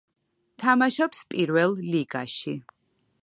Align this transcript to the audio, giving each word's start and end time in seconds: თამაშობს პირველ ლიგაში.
თამაშობს 0.63 1.21
პირველ 1.33 1.77
ლიგაში. 1.97 2.57